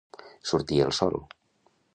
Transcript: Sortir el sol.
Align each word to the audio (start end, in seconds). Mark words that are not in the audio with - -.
Sortir 0.51 0.81
el 0.87 0.95
sol. 1.01 1.21